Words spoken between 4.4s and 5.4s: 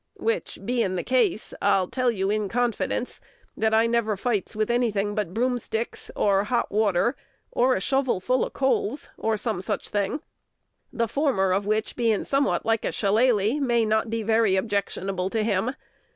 with any thing but